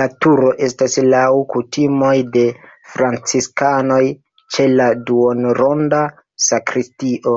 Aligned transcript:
La 0.00 0.04
turo 0.24 0.50
estas 0.66 0.92
laŭ 1.14 1.24
kutimoj 1.54 2.12
de 2.38 2.44
franciskanoj 2.92 4.00
ĉe 4.58 4.68
la 4.76 4.88
duonronda 5.10 6.04
sakristio. 6.52 7.36